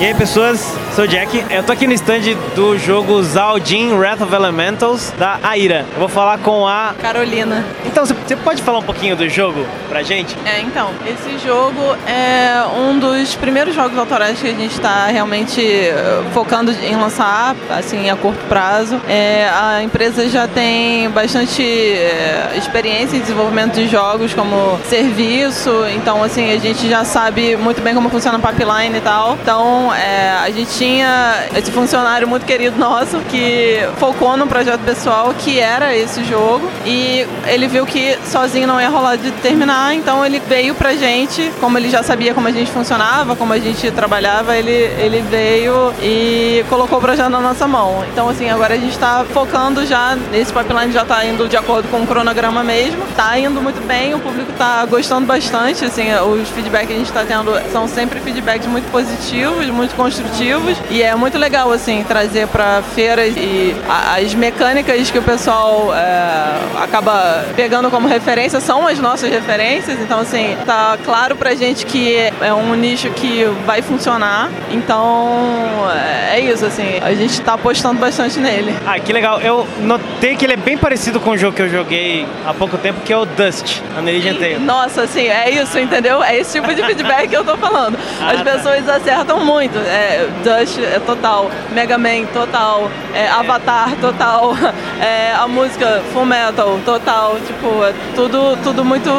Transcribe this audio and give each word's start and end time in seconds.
E 0.00 0.06
aí 0.06 0.14
pessoas, 0.14 0.74
sou 0.96 1.04
o 1.04 1.06
Jack. 1.06 1.44
Eu 1.50 1.62
tô 1.62 1.72
aqui 1.72 1.86
no 1.86 1.92
stand 1.92 2.34
do 2.56 2.78
jogo 2.78 3.22
Zaldin 3.22 3.92
Wrath 3.92 4.22
of 4.22 4.34
Elementals 4.34 5.12
da 5.18 5.38
Aira. 5.42 5.84
Eu 5.92 5.98
vou 5.98 6.08
falar 6.08 6.38
com 6.38 6.66
a 6.66 6.94
Carolina. 7.02 7.62
Então, 7.84 8.06
você 8.06 8.34
pode 8.34 8.62
falar 8.62 8.78
um 8.78 8.82
pouquinho 8.82 9.14
do 9.14 9.28
jogo 9.28 9.66
pra 9.90 10.02
gente? 10.02 10.34
É, 10.46 10.62
então, 10.62 10.88
esse 11.06 11.36
jogo 11.46 11.78
é 12.06 12.62
um 12.78 12.98
dos 12.98 13.34
primeiros 13.34 13.74
jogos 13.74 13.98
autorais 13.98 14.40
que 14.40 14.48
a 14.48 14.54
gente 14.54 14.72
está 14.72 15.04
realmente 15.08 15.60
eh, 15.60 16.22
focando 16.32 16.72
em 16.72 16.96
lançar, 16.96 17.54
assim, 17.68 18.08
a 18.08 18.16
curto 18.16 18.42
prazo. 18.48 18.98
É, 19.06 19.50
a 19.52 19.82
empresa 19.82 20.30
já 20.30 20.48
tem 20.48 21.10
bastante 21.10 21.62
é, 21.62 22.54
experiência 22.56 23.18
em 23.18 23.20
desenvolvimento 23.20 23.74
de 23.74 23.86
jogos 23.86 24.32
como 24.32 24.80
serviço, 24.88 25.84
então, 25.94 26.24
assim, 26.24 26.50
a 26.54 26.58
gente 26.58 26.88
já 26.88 27.04
sabe 27.04 27.54
muito 27.56 27.82
bem 27.82 27.94
como 27.94 28.08
funciona 28.08 28.38
a 28.38 28.40
pipeline 28.40 28.96
e 28.96 29.00
tal. 29.02 29.36
Então, 29.42 29.89
é, 29.94 30.32
a 30.42 30.50
gente 30.50 30.70
tinha 30.76 31.46
esse 31.56 31.70
funcionário 31.70 32.26
muito 32.26 32.44
querido 32.46 32.78
nosso 32.78 33.18
que 33.30 33.78
focou 33.98 34.36
num 34.36 34.46
projeto 34.46 34.80
pessoal 34.80 35.34
que 35.38 35.58
era 35.58 35.94
esse 35.96 36.24
jogo 36.24 36.70
e 36.84 37.26
ele 37.46 37.66
viu 37.66 37.86
que 37.86 38.18
sozinho 38.24 38.66
não 38.66 38.80
ia 38.80 38.88
rolar 38.88 39.16
de 39.16 39.30
terminar, 39.32 39.94
então 39.94 40.24
ele 40.24 40.40
veio 40.40 40.74
pra 40.74 40.94
gente, 40.94 41.50
como 41.60 41.78
ele 41.78 41.88
já 41.88 42.02
sabia 42.02 42.34
como 42.34 42.48
a 42.48 42.52
gente 42.52 42.70
funcionava, 42.70 43.34
como 43.36 43.52
a 43.52 43.58
gente 43.58 43.90
trabalhava, 43.90 44.56
ele, 44.56 44.70
ele 44.70 45.22
veio 45.22 45.94
e 46.02 46.64
colocou 46.68 46.98
o 46.98 47.00
projeto 47.00 47.30
na 47.30 47.40
nossa 47.40 47.66
mão. 47.66 48.04
Então, 48.12 48.28
assim, 48.28 48.50
agora 48.50 48.74
a 48.74 48.78
gente 48.78 48.98
tá 48.98 49.24
focando 49.32 49.84
já 49.86 50.16
nesse 50.30 50.52
pipeline, 50.52 50.92
já 50.92 51.04
tá 51.04 51.24
indo 51.24 51.48
de 51.48 51.56
acordo 51.56 51.88
com 51.88 52.02
o 52.02 52.06
cronograma 52.06 52.62
mesmo, 52.62 53.02
tá 53.16 53.38
indo 53.38 53.60
muito 53.62 53.80
bem, 53.86 54.14
o 54.14 54.20
público 54.20 54.52
tá 54.58 54.84
gostando 54.86 55.26
bastante, 55.26 55.84
assim, 55.84 56.12
os 56.12 56.48
feedbacks 56.50 56.88
que 56.88 56.94
a 56.94 56.98
gente 56.98 57.12
tá 57.12 57.24
tendo 57.24 57.52
são 57.72 57.86
sempre 57.86 58.20
feedbacks 58.20 58.66
muito 58.66 58.90
positivos, 58.90 59.66
muito 59.66 59.79
construtivos 59.88 60.76
e 60.90 61.02
é 61.02 61.14
muito 61.14 61.38
legal 61.38 61.70
assim 61.72 62.04
trazer 62.06 62.46
para 62.48 62.82
feiras 62.94 63.34
e 63.36 63.74
as 63.88 64.34
mecânicas 64.34 65.10
que 65.10 65.18
o 65.18 65.22
pessoal 65.22 65.94
é, 65.94 66.82
acaba 66.82 67.44
pegando 67.56 67.90
como 67.90 68.08
referência 68.08 68.60
são 68.60 68.86
as 68.86 68.98
nossas 68.98 69.30
referências. 69.30 69.98
Então 70.00 70.20
assim 70.20 70.56
tá 70.66 70.98
claro 71.04 71.36
pra 71.36 71.54
gente 71.54 71.86
que 71.86 72.14
é 72.40 72.52
um 72.52 72.74
nicho 72.74 73.10
que 73.10 73.44
vai 73.66 73.82
funcionar. 73.82 74.50
Então 74.70 75.88
é 76.30 76.40
isso 76.40 76.64
assim 76.66 76.98
a 77.02 77.14
gente 77.14 77.40
tá 77.40 77.54
apostando 77.54 77.98
bastante 78.00 78.38
nele. 78.38 78.74
Ah, 78.86 78.98
que 78.98 79.12
legal. 79.12 79.40
Eu 79.40 79.66
notei 79.80 80.36
que 80.36 80.44
ele 80.44 80.54
é 80.54 80.56
bem 80.56 80.76
parecido 80.76 81.20
com 81.20 81.30
o 81.30 81.38
jogo 81.38 81.56
que 81.56 81.62
eu 81.62 81.68
joguei 81.68 82.26
há 82.46 82.54
pouco 82.54 82.76
tempo, 82.78 83.00
que 83.02 83.12
é 83.12 83.16
o 83.16 83.24
Dust, 83.24 83.80
a 83.96 84.02
Meridian 84.02 84.34
Tale. 84.34 84.58
Nossa, 84.58 85.02
assim, 85.02 85.26
é 85.26 85.50
isso, 85.50 85.78
entendeu? 85.78 86.22
É 86.22 86.36
esse 86.36 86.60
tipo 86.60 86.74
de 86.74 86.82
feedback 86.82 87.28
que 87.28 87.36
eu 87.36 87.44
tô 87.44 87.56
falando. 87.56 87.98
As 88.20 88.40
ah, 88.40 88.44
pessoas 88.44 88.84
tá. 88.84 88.96
acertam 88.96 89.44
muito 89.44 89.69
muito. 89.70 89.78
É, 89.88 90.28
Dust 90.42 90.78
é 90.78 90.98
total, 90.98 91.50
Mega 91.72 91.96
Man 91.96 92.26
total, 92.32 92.90
é, 93.14 93.28
Avatar 93.28 93.96
total, 94.00 94.54
é, 95.00 95.32
a 95.32 95.46
música 95.46 96.02
Full 96.12 96.26
Metal 96.26 96.78
total, 96.84 97.36
tipo, 97.46 97.84
é 97.84 97.94
tudo, 98.14 98.56
tudo 98.62 98.84
muito 98.84 99.10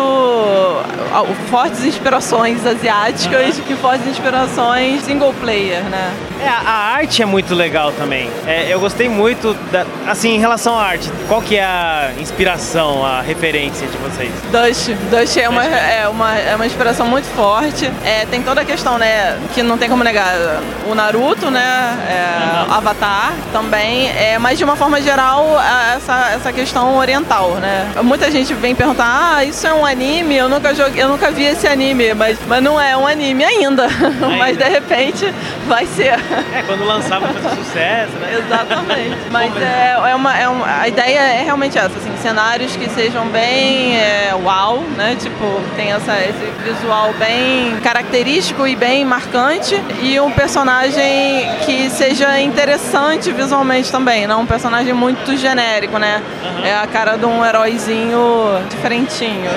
fortes 1.50 1.86
inspirações 1.86 2.66
asiáticas 2.66 3.58
e 3.58 3.76
fortes 3.76 4.08
inspirações 4.08 5.04
single 5.04 5.34
player, 5.42 5.84
né? 5.84 6.14
É, 6.42 6.50
a 6.50 6.94
arte 6.96 7.22
é 7.22 7.26
muito 7.26 7.54
legal 7.54 7.92
também. 7.92 8.30
É, 8.46 8.74
eu 8.74 8.80
gostei 8.80 9.10
muito, 9.10 9.54
da, 9.72 9.86
assim, 10.08 10.36
em 10.36 10.40
relação 10.40 10.78
à 10.78 10.84
arte, 10.84 11.12
qual 11.28 11.42
que 11.42 11.56
é 11.56 11.64
a 11.64 12.12
inspiração, 12.20 13.06
a 13.06 13.22
referência 13.22 13.88
de 13.88 13.98
vocês? 13.98 14.32
Dust. 14.52 14.90
Dust 15.10 15.38
é 15.38 15.50
uma, 15.50 15.66
é 15.66 16.08
uma, 16.08 16.38
é 16.38 16.56
uma 16.56 16.66
inspiração 16.66 17.08
muito 17.08 17.26
forte. 17.36 17.92
É, 18.04 18.26
tem 18.26 18.42
toda 18.42 18.62
a 18.62 18.66
questão, 18.66 18.98
né, 18.98 19.38
que 19.54 19.64
não 19.64 19.78
tem 19.78 19.90
como 19.90 20.04
negar. 20.04 20.62
O 20.90 20.96
Naruto, 20.96 21.50
né, 21.50 21.98
é, 22.10 22.66
uhum. 22.70 22.74
Avatar 22.74 23.34
também, 23.52 24.10
é, 24.10 24.38
mas 24.38 24.58
de 24.58 24.64
uma 24.64 24.76
forma 24.76 25.02
geral, 25.02 25.58
essa, 25.96 26.32
essa 26.34 26.54
questão 26.54 26.98
oriental, 26.98 27.52
né. 27.56 27.92
Muita 28.04 28.32
gente 28.32 28.54
vem 28.54 28.76
perguntar, 28.76 29.36
ah, 29.36 29.44
isso 29.44 29.66
é 29.66 29.74
um 29.74 29.86
anime? 29.86 30.36
Eu 30.36 30.50
nunca 30.50 30.74
joguei, 30.74 31.02
eu 31.02 31.10
nunca 31.10 31.32
vi 31.32 31.44
esse 31.44 31.68
anime, 31.68 32.14
mas, 32.14 32.38
mas 32.48 32.64
não 32.64 32.80
é 32.80 32.96
um 32.96 33.08
anime 33.08 33.44
ainda. 33.44 33.62
ainda. 33.62 33.88
mas 34.38 34.58
de 34.58 34.64
repente 34.64 35.34
vai 35.68 35.86
ser. 35.86 36.14
É, 36.54 36.64
quando 36.64 36.86
lançar 36.86 37.20
vai 37.20 37.34
fazer 37.34 37.56
sucesso, 37.56 38.14
né? 38.14 38.40
Exatamente. 38.46 39.18
Mas 39.32 39.56
é, 39.58 39.98
é, 40.12 40.16
uma, 40.16 40.38
é 40.38 40.48
uma, 40.48 40.82
a 40.82 40.88
ideia 40.88 41.20
é 41.20 41.44
realmente 41.44 41.78
essa, 41.78 41.98
assim, 41.98 42.16
cenários 42.22 42.76
que 42.76 42.90
sejam 42.90 43.28
bem 43.28 43.98
é, 43.98 44.34
uau, 44.34 44.80
né? 44.96 45.16
Tipo, 45.20 45.62
tem 45.76 45.92
essa, 45.92 46.20
esse 46.20 46.52
visual 46.64 47.14
bem 47.14 47.78
característico 47.82 48.68
e 48.68 48.76
bem 48.76 49.04
marcante 49.06 49.82
e 50.02 50.20
um 50.20 50.32
personagem 50.32 51.48
que 51.66 51.90
seja 51.90 52.40
interessante 52.40 53.32
visualmente 53.32 53.92
também, 53.92 54.28
não 54.28 54.42
um 54.42 54.46
personagem 54.46 54.94
muito 54.94 55.36
genérico, 55.38 55.98
né? 55.98 56.22
Uhum. 56.44 56.66
É 56.66 56.76
a 56.76 56.88
cara 56.88 57.18
de 57.18 57.26
um 57.26 57.44
heróizinho 57.46 58.20
diferentinho. 58.70 59.50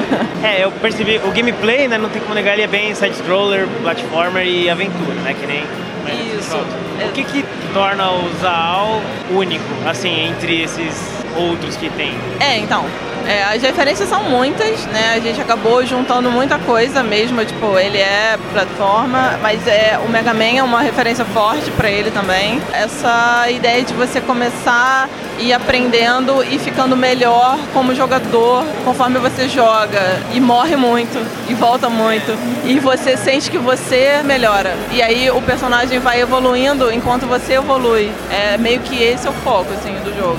É, 0.43 0.65
eu 0.65 0.71
percebi, 0.73 1.21
o 1.25 1.31
gameplay, 1.31 1.89
né, 1.89 1.97
não 1.97 2.09
tem 2.09 2.21
como 2.21 2.35
negar, 2.35 2.53
ele 2.53 2.62
é 2.62 2.67
bem 2.67 2.95
side-scroller, 2.95 3.67
platformer 3.83 4.47
e 4.47 4.69
aventura, 4.69 5.15
né? 5.23 5.35
Que 5.39 5.47
nem 5.47 5.65
isso. 6.13 6.57
O 6.57 7.13
que 7.13 7.25
que 7.25 7.45
torna 7.73 8.11
o 8.11 8.31
Zaal 8.41 9.01
único, 9.31 9.65
assim, 9.89 10.29
entre 10.29 10.63
esses 10.63 10.95
outros 11.37 11.77
que 11.77 11.91
tem? 11.91 12.15
É, 12.41 12.59
então, 12.59 12.85
é, 13.27 13.43
as 13.45 13.62
referências 13.62 14.09
são 14.09 14.23
muitas, 14.25 14.85
né? 14.87 15.15
A 15.15 15.21
gente 15.21 15.41
acabou 15.41 15.85
juntando 15.85 16.31
muita 16.31 16.59
coisa 16.59 17.03
mesmo, 17.03 17.45
tipo, 17.45 17.79
ele 17.79 17.99
é 17.99 18.39
plataforma, 18.53 19.39
mas 19.43 19.67
é 19.67 19.99
o 20.05 20.09
Mega 20.09 20.35
Man 20.35 20.59
é 20.59 20.62
uma 20.62 20.81
referência 20.81 21.25
forte 21.25 21.71
para 21.71 21.91
ele 21.91 22.11
também. 22.11 22.61
Essa 22.73 23.51
ideia 23.51 23.83
de 23.83 23.95
você 23.95 24.21
começar 24.21 25.09
e 25.39 25.53
aprendendo 25.53 26.45
e 26.45 26.59
ficando 26.59 26.97
melhor 26.97 27.59
como 27.73 27.95
jogador 27.95 28.65
conforme 28.85 29.19
você 29.19 29.49
joga 29.49 30.01
e 30.33 30.41
morre 30.41 30.77
muito 30.77 31.19
e 31.49 31.55
volta 31.55 31.89
muito 31.89 32.37
e 32.65 32.79
você 32.79 33.17
sente 33.17 33.51
que 33.51 33.59
você 33.59 34.23
melhora 34.25 34.77
e 34.93 35.03
aí 35.03 35.29
o 35.31 35.43
personagem 35.43 35.99
vai 35.99 36.21
evoluindo 36.21 36.93
enquanto 36.93 37.27
você 37.27 37.55
evolui. 37.55 38.12
É 38.31 38.56
meio 38.59 38.81
que 38.81 39.03
esse 39.03 39.27
é 39.27 39.31
o 39.31 39.33
foco 39.33 39.73
assim 39.73 39.95
do 40.05 40.17
jogo. 40.17 40.39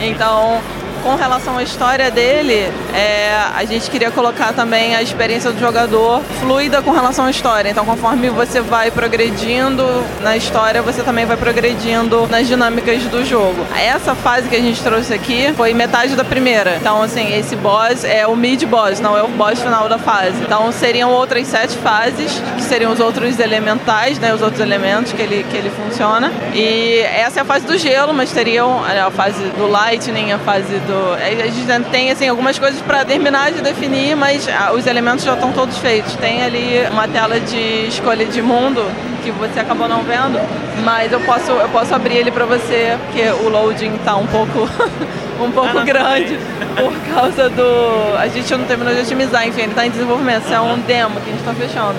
Então 0.00 0.60
com 1.02 1.14
relação 1.14 1.56
à 1.58 1.62
história 1.62 2.10
dele, 2.10 2.70
é, 2.94 3.34
a 3.54 3.64
gente 3.64 3.90
queria 3.90 4.10
colocar 4.10 4.52
também 4.52 4.94
a 4.94 5.02
experiência 5.02 5.50
do 5.50 5.58
jogador 5.58 6.22
fluida 6.40 6.82
com 6.82 6.90
relação 6.90 7.26
à 7.26 7.30
história. 7.30 7.70
Então, 7.70 7.84
conforme 7.84 8.28
você 8.30 8.60
vai 8.60 8.90
progredindo 8.90 9.84
na 10.20 10.36
história, 10.36 10.82
você 10.82 11.02
também 11.02 11.24
vai 11.26 11.36
progredindo 11.36 12.26
nas 12.28 12.46
dinâmicas 12.46 13.02
do 13.04 13.24
jogo. 13.24 13.66
Essa 13.78 14.14
fase 14.14 14.48
que 14.48 14.56
a 14.56 14.60
gente 14.60 14.82
trouxe 14.82 15.12
aqui 15.14 15.52
foi 15.56 15.72
metade 15.72 16.14
da 16.14 16.24
primeira. 16.24 16.76
Então, 16.76 17.02
assim, 17.02 17.34
esse 17.34 17.56
boss 17.56 18.04
é 18.04 18.26
o 18.26 18.36
mid-boss, 18.36 19.00
não 19.00 19.16
é 19.16 19.22
o 19.22 19.28
boss 19.28 19.60
final 19.60 19.88
da 19.88 19.98
fase. 19.98 20.42
Então, 20.42 20.70
seriam 20.72 21.10
outras 21.10 21.46
sete 21.46 21.76
fases, 21.78 22.42
que 22.56 22.62
seriam 22.62 22.92
os 22.92 23.00
outros 23.00 23.38
elementais, 23.38 24.18
né, 24.18 24.34
os 24.34 24.42
outros 24.42 24.60
elementos 24.60 25.12
que 25.12 25.22
ele, 25.22 25.44
que 25.50 25.56
ele 25.56 25.70
funciona. 25.70 26.32
E 26.54 27.00
essa 27.00 27.40
é 27.40 27.42
a 27.42 27.44
fase 27.44 27.66
do 27.66 27.76
gelo, 27.78 28.12
mas 28.12 28.32
teriam 28.32 28.82
a 28.84 29.10
fase 29.10 29.42
do 29.56 29.66
lightning, 29.66 30.32
a 30.32 30.38
fase 30.38 30.78
do 30.80 30.89
do. 30.90 31.14
A 31.14 31.46
gente 31.46 31.90
tem 31.90 32.10
assim, 32.10 32.28
algumas 32.28 32.58
coisas 32.58 32.80
para 32.82 33.04
terminar 33.04 33.52
de 33.52 33.62
definir, 33.62 34.16
mas 34.16 34.48
ah, 34.48 34.72
os 34.72 34.86
elementos 34.86 35.24
já 35.24 35.34
estão 35.34 35.52
todos 35.52 35.78
feitos. 35.78 36.14
Tem 36.16 36.42
ali 36.42 36.86
uma 36.90 37.06
tela 37.06 37.38
de 37.38 37.86
escolha 37.86 38.26
de 38.26 38.42
mundo 38.42 38.84
que 39.22 39.30
você 39.30 39.60
acabou 39.60 39.86
não 39.86 40.02
vendo, 40.02 40.40
mas 40.82 41.12
eu 41.12 41.20
posso, 41.20 41.50
eu 41.52 41.68
posso 41.68 41.94
abrir 41.94 42.16
ele 42.16 42.30
para 42.30 42.46
você, 42.46 42.98
porque 43.04 43.28
o 43.44 43.48
loading 43.48 43.94
está 43.96 44.16
um 44.16 44.26
pouco, 44.26 44.68
um 45.40 45.50
pouco 45.50 45.78
ah, 45.78 45.84
grande 45.84 46.38
por 46.76 47.14
causa 47.14 47.48
do. 47.48 48.16
A 48.18 48.26
gente 48.28 48.50
não 48.56 48.64
terminou 48.64 48.94
de 48.94 49.00
otimizar, 49.00 49.46
enfim, 49.46 49.62
ele 49.62 49.70
está 49.70 49.86
em 49.86 49.90
desenvolvimento. 49.90 50.44
Isso 50.44 50.54
é 50.54 50.60
um 50.60 50.78
demo 50.80 51.20
que 51.20 51.30
a 51.30 51.32
gente 51.32 51.40
está 51.40 51.54
fechando. 51.54 51.98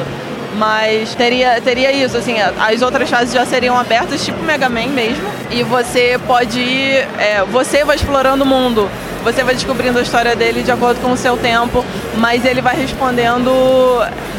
Mas 0.58 1.16
teria, 1.16 1.62
teria 1.62 1.92
isso, 1.92 2.18
assim, 2.18 2.36
as 2.40 2.82
outras 2.82 3.10
fases 3.10 3.34
já 3.34 3.46
seriam 3.46 3.78
abertas, 3.78 4.24
tipo 4.24 4.44
Mega 4.44 4.68
Man 4.68 4.88
mesmo. 4.88 5.30
E 5.50 5.64
você 5.64 6.20
pode 6.28 6.60
ir. 6.60 7.08
É, 7.18 7.44
você 7.50 7.84
vai 7.86 7.96
explorando 7.96 8.44
o 8.44 8.48
mundo. 8.48 8.90
Você 9.24 9.44
vai 9.44 9.54
descobrindo 9.54 10.00
a 10.00 10.02
história 10.02 10.36
dele 10.36 10.64
de 10.64 10.72
acordo 10.72 11.00
com 11.00 11.12
o 11.12 11.18
seu 11.18 11.38
tempo, 11.38 11.86
mas 12.18 12.44
ele 12.44 12.60
vai 12.60 12.76
respondendo 12.76 13.52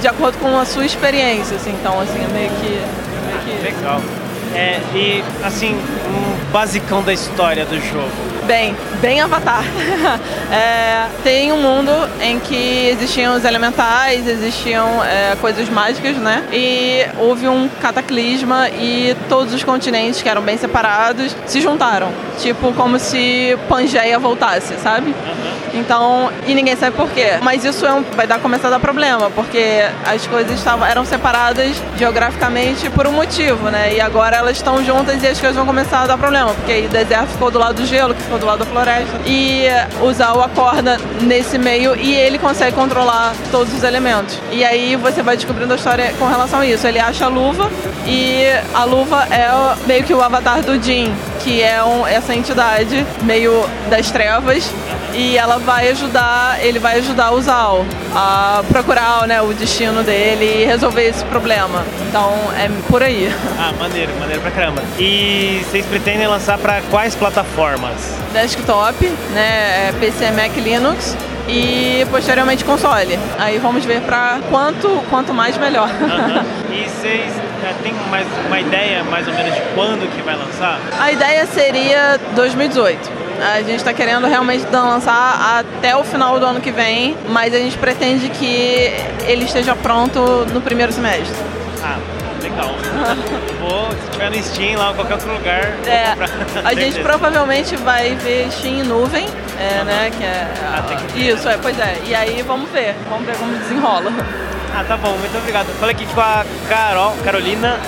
de 0.01 0.09
acordo 0.09 0.39
com 0.39 0.59
a 0.59 0.65
sua 0.65 0.85
experiência, 0.85 1.57
assim. 1.57 1.71
Então, 1.71 2.01
assim, 2.01 2.19
é 2.19 2.29
meio 2.33 2.51
que. 2.51 2.83
Meio 3.27 3.59
que... 3.59 3.63
Legal. 3.63 4.03
É, 4.55 4.81
e, 4.95 5.25
assim, 5.43 5.75
um 5.75 6.53
basicão 6.53 7.03
da 7.03 7.13
história 7.13 7.65
do 7.65 7.81
jogo 7.81 8.33
Bem, 8.47 8.77
bem 9.01 9.21
Avatar. 9.21 9.63
é, 10.51 11.07
tem 11.23 11.53
um 11.53 11.63
mundo 11.63 11.93
em 12.21 12.41
que 12.41 12.89
existiam 12.89 13.37
os 13.37 13.45
elementais, 13.45 14.27
existiam 14.27 15.03
é, 15.05 15.37
coisas 15.41 15.69
mágicas, 15.69 16.17
né? 16.17 16.45
E 16.53 17.07
houve 17.19 17.47
um 17.47 17.69
cataclisma 17.81 18.69
e 18.71 19.17
todos 19.29 19.55
os 19.55 19.63
continentes 19.63 20.21
que 20.21 20.29
eram 20.29 20.43
bem 20.43 20.59
separados 20.59 21.37
se 21.47 21.61
juntaram. 21.61 22.11
Tipo, 22.41 22.73
como 22.73 22.99
se 22.99 23.57
Pangeia 23.69 24.19
voltasse, 24.19 24.75
sabe? 24.83 25.11
Uhum. 25.11 25.53
Então, 25.75 26.31
e 26.47 26.55
ninguém 26.55 26.77
sabe 26.77 26.97
por 26.97 27.09
quê. 27.11 27.39
Mas 27.41 27.65
isso 27.65 27.87
é 27.87 27.93
um, 27.93 28.03
vai 28.15 28.27
dar 28.27 28.39
começar 28.41 28.69
a 28.69 28.73
dar 28.73 28.81
problema, 28.81 29.31
porque 29.31 29.83
as 30.05 30.27
coisas 30.27 30.59
estavam, 30.59 30.87
eram 30.87 31.05
separadas 31.05 31.81
geograficamente 31.97 32.91
por 32.91 33.07
um 33.07 33.13
motivo, 33.13 33.71
né? 33.71 33.95
E 33.95 34.01
agora 34.01 34.42
elas 34.43 34.57
estão 34.57 34.85
juntas 34.85 35.23
e 35.23 35.27
as 35.27 35.39
coisas 35.39 35.57
vão 35.57 35.65
começar 35.65 36.03
a 36.03 36.07
dar 36.07 36.19
problema, 36.19 36.53
porque 36.55 36.73
aí 36.73 36.87
o 36.87 36.89
deserto 36.89 37.29
ficou 37.29 37.51
do 37.51 37.59
lado 37.59 37.81
do 37.81 37.87
gelo, 37.87 38.13
que 38.15 38.23
ficou 38.23 38.39
do 38.39 38.47
lado 38.47 38.59
da 38.59 38.67
floresta. 38.67 39.21
E 39.25 39.67
o 40.01 40.13
Zal 40.13 40.43
acorda 40.43 40.99
nesse 41.21 41.59
meio 41.59 41.95
e 41.97 42.13
ele 42.15 42.39
consegue 42.39 42.75
controlar 42.75 43.35
todos 43.51 43.73
os 43.73 43.85
elementos. 43.85 44.39
E 44.51 44.65
aí 44.65 44.97
você 44.97 45.23
vai 45.23 45.37
descobrindo 45.37 45.73
a 45.73 45.77
história 45.77 46.13
com 46.19 46.27
relação 46.27 46.61
a 46.61 46.67
isso. 46.67 46.87
Ele 46.87 46.99
acha 46.99 47.27
a 47.27 47.29
luva 47.29 47.71
e 48.05 48.45
a 48.75 48.85
luva 48.85 49.27
é 49.31 49.49
meio 49.87 50.03
que 50.03 50.13
o 50.13 50.21
avatar 50.21 50.61
do 50.63 50.81
Jin, 50.83 51.15
que 51.41 51.63
é 51.63 51.83
um, 51.83 52.05
essa 52.07 52.35
entidade 52.35 53.07
meio 53.23 53.65
das 53.89 54.11
trevas 54.11 54.69
e 55.15 55.37
ela 55.37 55.59
vai 55.59 55.89
ajudar, 55.91 56.59
ele 56.63 56.79
vai 56.79 56.99
ajudar 56.99 57.33
o 57.33 57.41
Zal 57.41 57.85
a 58.15 58.63
procurar 58.69 59.27
né, 59.27 59.41
o 59.43 59.53
destino 59.53 60.03
dele 60.03 60.63
e 60.63 60.65
resolver 60.65 61.03
esse 61.03 61.25
problema. 61.27 61.85
Então 62.09 62.33
é 62.59 62.71
por 62.89 63.03
aí. 63.03 63.33
Ah, 63.59 63.73
maneiro, 63.79 64.11
maneiro 64.19 64.41
pra 64.41 64.51
caramba. 64.51 64.83
E 64.99 65.65
vocês 65.65 65.87
pretendem 65.87 66.27
lançar 66.27 66.59
para 66.59 66.81
quais 66.91 67.15
plataformas? 67.15 67.95
Desktop, 68.33 69.07
né, 69.33 69.89
é 69.89 69.95
PC, 70.01 70.33
Mac, 70.33 70.57
Linux 70.57 71.17
e 71.49 72.05
posteriormente 72.11 72.65
console. 72.65 73.19
Aí 73.39 73.59
vamos 73.59 73.85
ver 73.85 74.01
para 74.01 74.41
quanto 74.51 74.89
quanto 75.11 75.33
mais 75.33 75.57
melhor. 75.59 75.89
Uhum. 75.89 76.63
E 76.73 76.89
vocês 76.89 77.31
é, 77.63 77.75
têm 77.83 77.93
mais 78.11 78.27
uma 78.47 78.59
ideia 78.59 79.05
mais 79.05 79.29
ou 79.29 79.35
menos 79.35 79.55
de 79.55 79.61
quando 79.75 80.11
que 80.17 80.23
vai 80.23 80.35
lançar? 80.35 80.81
A 80.99 81.13
ideia 81.13 81.47
seria 81.47 82.19
2018. 82.35 83.22
A 83.43 83.59
gente 83.63 83.77
está 83.77 83.93
querendo 83.93 84.27
realmente 84.27 84.65
lançar 84.71 85.59
até 85.59 85.97
o 85.97 86.05
final 86.05 86.39
do 86.39 86.47
ano 86.47 86.61
que 86.61 86.71
vem, 86.71 87.17
mas 87.29 87.53
a 87.53 87.59
gente 87.59 87.77
pretende 87.77 88.29
que 88.29 88.93
ele 89.27 89.45
esteja 89.45 89.75
pronto 89.75 90.21
no 90.53 90.61
primeiro 90.61 90.93
semestre. 90.93 91.35
Ah, 91.83 91.99
legal. 92.41 92.71
Vou, 93.59 93.91
se 93.91 94.11
tiver 94.13 94.31
no 94.31 94.43
Steam 94.43 94.79
lá 94.79 94.91
ou 94.91 94.95
qualquer 94.95 95.15
outro 95.15 95.33
lugar. 95.33 95.75
É, 95.87 96.15
a 96.65 96.75
gente 96.79 97.01
provavelmente 97.01 97.77
vai 97.77 98.15
ver 98.17 98.51
Steam 98.53 98.75
em 98.75 98.83
nuvem, 98.85 99.27
é, 99.59 99.79
uhum. 99.79 99.85
né? 99.85 100.11
Que 100.17 100.25
é, 100.25 100.49
ah, 100.63 100.97
que 101.13 101.21
isso, 101.21 101.49
é, 101.49 101.57
pois 101.57 101.79
é. 101.79 101.99
E 102.07 102.15
aí 102.15 102.43
vamos 102.43 102.71
ver, 102.71 102.95
vamos 103.09 103.27
ver 103.27 103.37
como 103.37 103.57
desenrola. 103.59 104.13
Ah, 104.75 104.85
tá 104.87 104.97
bom, 104.97 105.17
muito 105.19 105.37
obrigado. 105.37 105.67
Falei 105.79 105.95
aqui 105.95 106.07
com 106.07 106.21
a 106.21 106.45
Carol, 106.69 107.15
Carolina 107.25 107.79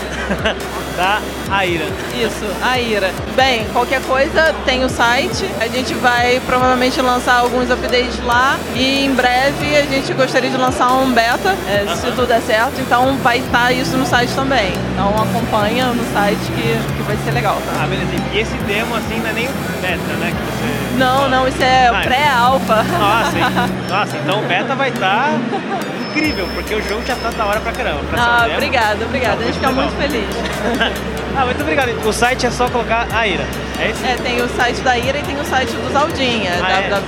da 0.96 1.20
Aira. 1.50 1.86
Isso, 2.14 2.46
Aira. 2.62 3.10
Bem, 3.36 3.64
qualquer 3.72 4.00
coisa 4.02 4.54
tem 4.64 4.84
o 4.84 4.88
site. 4.88 5.48
A 5.60 5.66
gente 5.68 5.94
vai 5.94 6.40
provavelmente 6.46 7.00
lançar 7.00 7.38
alguns 7.40 7.70
updates 7.70 8.22
lá 8.24 8.56
e 8.74 9.04
em 9.04 9.14
breve 9.14 9.76
a 9.76 9.82
gente 9.82 10.12
gostaria 10.14 10.50
de 10.50 10.56
lançar 10.56 10.92
um 10.92 11.12
beta, 11.12 11.54
é, 11.68 11.94
se 11.94 12.06
tudo 12.12 12.26
der 12.26 12.40
certo. 12.42 12.80
Então 12.80 13.16
vai 13.18 13.38
estar 13.38 13.72
isso 13.72 13.96
no 13.96 14.06
site 14.06 14.32
também. 14.34 14.72
Então 14.92 15.08
acompanha 15.08 15.86
no 15.86 16.04
site 16.12 16.40
que, 16.40 16.96
que 16.96 17.02
vai 17.02 17.16
ser 17.24 17.32
legal. 17.32 17.56
Tá? 17.56 17.82
Ah, 17.82 17.86
beleza. 17.86 18.10
E 18.32 18.38
esse 18.38 18.56
demo 18.58 18.94
assim 18.96 19.18
não 19.20 19.30
é 19.30 19.32
nem 19.32 19.48
beta, 19.80 20.16
né? 20.20 20.32
Que 20.32 20.52
você... 20.52 20.98
Não, 20.98 21.28
não, 21.28 21.48
isso 21.48 21.62
é 21.62 21.88
ah, 21.88 22.00
pré-alfa. 22.04 22.82
Nossa, 22.84 23.70
nossa, 23.90 24.16
então 24.16 24.40
o 24.40 24.46
beta 24.46 24.74
vai 24.74 24.90
estar 24.90 25.32
incrível, 26.14 26.48
porque 26.54 26.74
o 26.74 26.88
jogo 26.88 27.04
já 27.04 27.16
tá 27.16 27.30
da 27.30 27.44
hora 27.44 27.60
pra 27.60 27.72
caramba. 27.72 28.00
Pra 28.08 28.22
ah, 28.22 28.48
obrigada, 28.52 29.04
obrigada. 29.04 29.42
a 29.42 29.46
gente 29.46 29.54
fica 29.54 29.72
muito 29.72 29.92
feliz. 29.96 30.24
ah, 31.36 31.44
muito 31.44 31.60
obrigado. 31.60 31.90
O 32.06 32.12
site 32.12 32.46
é 32.46 32.50
só 32.50 32.68
colocar 32.68 33.06
a 33.12 33.26
Ira, 33.26 33.44
é 33.80 33.90
isso? 33.90 34.04
É, 34.04 34.16
tem 34.16 34.40
o 34.40 34.48
site 34.48 34.80
da 34.80 34.96
Ira 34.98 35.18
e 35.18 35.22
tem 35.22 35.40
o 35.40 35.44
site 35.44 35.72
do 35.72 35.92
Zaldin, 35.92 36.46
é 36.46 36.60
ah, 36.62 37.00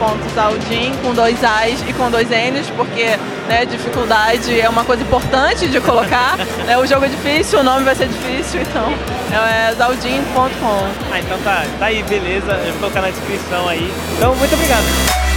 www.zaldin 0.00 0.92
com 1.02 1.14
dois 1.14 1.42
A's 1.44 1.82
e 1.88 1.92
com 1.92 2.10
dois 2.10 2.28
N's, 2.28 2.70
porque 2.76 3.16
né, 3.48 3.66
dificuldade 3.66 4.60
é 4.60 4.68
uma 4.68 4.84
coisa 4.84 5.02
importante 5.02 5.68
de 5.68 5.80
colocar. 5.80 6.36
né, 6.66 6.76
o 6.78 6.86
jogo 6.86 7.04
é 7.04 7.08
difícil, 7.08 7.60
o 7.60 7.62
nome 7.62 7.84
vai 7.84 7.94
ser 7.94 8.08
difícil, 8.08 8.60
então 8.62 8.92
é 9.32 9.74
zaldin.com. 9.74 10.88
Ah, 11.12 11.20
então 11.20 11.38
tá, 11.42 11.64
tá 11.78 11.86
aí, 11.86 12.02
beleza. 12.02 12.52
Eu 12.52 12.72
vou 12.72 12.80
colocar 12.80 13.02
na 13.02 13.10
descrição 13.10 13.68
aí. 13.68 13.92
Então, 14.16 14.34
muito 14.34 14.54
obrigado. 14.54 15.29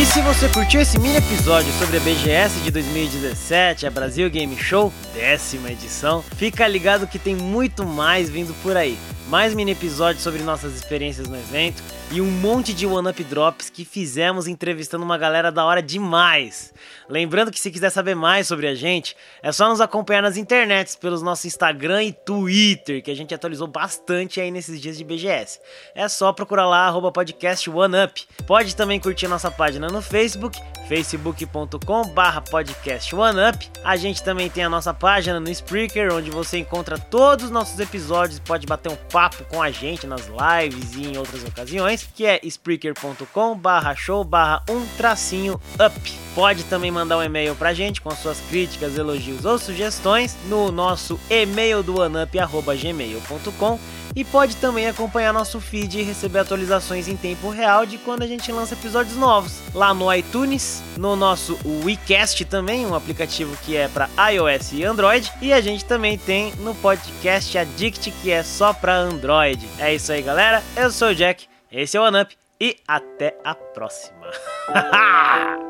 E 0.00 0.06
se 0.06 0.22
você 0.22 0.48
curtiu 0.48 0.80
esse 0.80 0.98
mini 0.98 1.18
episódio 1.18 1.70
sobre 1.74 1.98
a 1.98 2.00
BGS 2.00 2.60
de 2.60 2.70
2017, 2.70 3.86
a 3.86 3.90
Brasil 3.90 4.30
Game 4.30 4.56
Show, 4.56 4.90
décima 5.12 5.70
edição, 5.70 6.24
fica 6.38 6.66
ligado 6.66 7.06
que 7.06 7.18
tem 7.18 7.36
muito 7.36 7.84
mais 7.84 8.30
vindo 8.30 8.54
por 8.62 8.78
aí. 8.78 8.96
Mais 9.28 9.54
mini 9.54 9.72
episódios 9.72 10.22
sobre 10.22 10.42
nossas 10.42 10.74
experiências 10.74 11.28
no 11.28 11.36
evento 11.36 11.82
e 12.12 12.20
um 12.20 12.28
monte 12.28 12.74
de 12.74 12.86
one-up 12.86 13.22
drops 13.22 13.70
que 13.70 13.84
fizemos 13.84 14.48
entrevistando 14.48 15.04
uma 15.04 15.16
galera 15.16 15.52
da 15.52 15.64
hora 15.64 15.80
demais. 15.80 16.74
Lembrando 17.08 17.52
que 17.52 17.60
se 17.60 17.70
quiser 17.70 17.90
saber 17.90 18.16
mais 18.16 18.48
sobre 18.48 18.66
a 18.66 18.74
gente, 18.74 19.16
é 19.42 19.52
só 19.52 19.68
nos 19.68 19.80
acompanhar 19.80 20.22
nas 20.22 20.36
internets 20.36 20.96
pelos 20.96 21.22
nossos 21.22 21.44
Instagram 21.44 22.02
e 22.02 22.12
Twitter, 22.12 23.02
que 23.02 23.10
a 23.10 23.14
gente 23.14 23.32
atualizou 23.32 23.68
bastante 23.68 24.40
aí 24.40 24.50
nesses 24.50 24.80
dias 24.80 24.98
de 24.98 25.04
BGS. 25.04 25.60
É 25.94 26.08
só 26.08 26.32
procurar 26.32 26.66
lá 26.66 26.86
arroba 26.86 27.12
podcast 27.12 27.70
OneUp. 27.70 28.26
Pode 28.46 28.74
também 28.74 28.98
curtir 28.98 29.28
nossa 29.28 29.50
página 29.50 29.86
no 29.86 30.02
Facebook, 30.02 30.58
facebook.com 30.88 32.08
barra 32.08 32.40
podcast 32.40 33.14
OneUp. 33.14 33.70
A 33.84 33.96
gente 33.96 34.24
também 34.24 34.50
tem 34.50 34.64
a 34.64 34.68
nossa 34.68 34.92
página 34.92 35.38
no 35.38 35.48
Spreaker, 35.48 36.12
onde 36.12 36.30
você 36.30 36.58
encontra 36.58 36.98
todos 36.98 37.44
os 37.44 37.50
nossos 37.52 37.78
episódios 37.78 38.38
e 38.38 38.40
pode 38.40 38.66
bater 38.66 38.90
um 38.90 38.96
papo 39.10 39.44
com 39.44 39.62
a 39.62 39.70
gente 39.70 40.06
nas 40.06 40.22
lives 40.26 40.94
e 40.94 41.08
em 41.08 41.18
outras 41.18 41.44
ocasiões, 41.44 42.08
que 42.14 42.24
é 42.24 42.40
spreaker.com 42.44 43.56
barra 43.56 43.94
show 43.94 44.24
barra 44.24 44.62
um 44.70 44.86
tracinho 44.96 45.60
up. 45.78 46.18
Pode 46.34 46.64
também 46.64 46.90
mandar 46.90 47.18
um 47.18 47.22
e-mail 47.22 47.54
pra 47.56 47.74
gente 47.74 48.00
com 48.00 48.10
suas 48.10 48.40
críticas, 48.48 48.96
elogios 48.96 49.44
ou 49.44 49.58
sugestões 49.58 50.36
no 50.48 50.70
nosso 50.70 51.18
e-mail 51.28 51.82
do 51.82 52.00
oneup.gmail.com 52.00 53.78
e 54.14 54.24
pode 54.24 54.56
também 54.56 54.88
acompanhar 54.88 55.32
nosso 55.32 55.60
feed 55.60 56.00
e 56.00 56.02
receber 56.02 56.40
atualizações 56.40 57.08
em 57.08 57.16
tempo 57.16 57.50
real 57.50 57.86
de 57.86 57.98
quando 57.98 58.22
a 58.22 58.26
gente 58.26 58.50
lança 58.50 58.74
episódios 58.74 59.16
novos. 59.16 59.60
Lá 59.74 59.94
no 59.94 60.12
iTunes, 60.12 60.82
no 60.96 61.16
nosso 61.16 61.58
WeCast 61.84 62.44
também, 62.44 62.86
um 62.86 62.94
aplicativo 62.94 63.56
que 63.64 63.76
é 63.76 63.88
para 63.88 64.08
iOS 64.30 64.72
e 64.72 64.84
Android. 64.84 65.32
E 65.40 65.52
a 65.52 65.60
gente 65.60 65.84
também 65.84 66.18
tem 66.18 66.52
no 66.56 66.74
podcast 66.74 67.56
Addict, 67.56 68.10
que 68.10 68.30
é 68.30 68.42
só 68.42 68.72
para 68.72 68.96
Android. 68.96 69.66
É 69.78 69.94
isso 69.94 70.12
aí, 70.12 70.22
galera. 70.22 70.62
Eu 70.76 70.90
sou 70.90 71.08
o 71.08 71.14
Jack, 71.14 71.46
esse 71.70 71.96
é 71.96 72.00
o 72.00 72.04
OneUp 72.04 72.34
e 72.60 72.76
até 72.86 73.36
a 73.44 73.54
próxima. 73.54 74.30